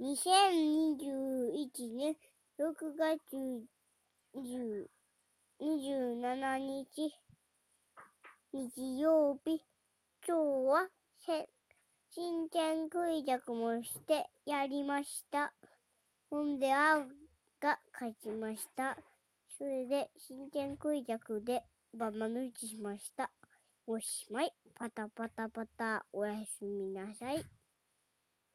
[0.00, 2.16] 2021年
[2.58, 3.36] 6月
[5.60, 7.14] 27日
[8.52, 9.62] 日曜日
[10.26, 10.38] 今日
[10.68, 10.88] は
[11.26, 11.48] せ
[12.10, 15.52] 新鮮クイもしてやりました。
[16.30, 17.06] ほんで、青
[17.60, 18.96] が勝ちました。
[19.58, 23.30] それで、新鮮クイズでババ抜きしました。
[23.86, 24.52] おしまい。
[24.76, 26.06] パタパタパタ。
[26.12, 27.63] おやすみなさい。